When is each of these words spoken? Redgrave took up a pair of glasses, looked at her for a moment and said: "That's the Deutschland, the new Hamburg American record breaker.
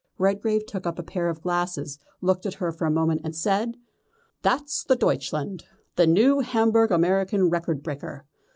Redgrave 0.17 0.65
took 0.65 0.87
up 0.87 0.97
a 0.97 1.03
pair 1.03 1.29
of 1.29 1.43
glasses, 1.43 1.99
looked 2.21 2.47
at 2.47 2.55
her 2.55 2.71
for 2.71 2.87
a 2.87 2.89
moment 2.89 3.21
and 3.23 3.35
said: 3.35 3.77
"That's 4.41 4.83
the 4.83 4.95
Deutschland, 4.95 5.63
the 5.95 6.07
new 6.07 6.39
Hamburg 6.39 6.89
American 6.89 7.51
record 7.51 7.83
breaker. 7.83 8.25